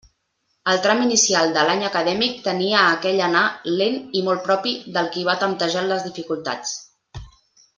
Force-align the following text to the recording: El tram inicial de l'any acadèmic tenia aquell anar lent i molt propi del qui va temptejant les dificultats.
El 0.71 0.77
tram 0.85 1.01
inicial 1.07 1.51
de 1.57 1.65
l'any 1.67 1.83
acadèmic 1.89 2.39
tenia 2.47 2.79
aquell 2.95 3.21
anar 3.27 3.43
lent 3.81 4.01
i 4.21 4.25
molt 4.31 4.43
propi 4.49 4.75
del 4.97 5.13
qui 5.17 5.27
va 5.29 5.37
temptejant 5.45 5.91
les 5.93 6.07
dificultats. 6.09 6.75